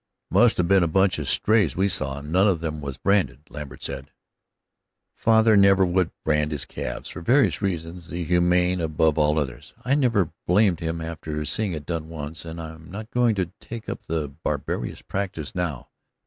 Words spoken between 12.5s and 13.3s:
I'm not